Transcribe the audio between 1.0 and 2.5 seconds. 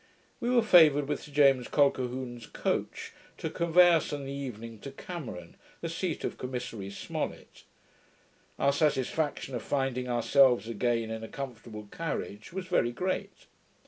with Sir James Colquhoun's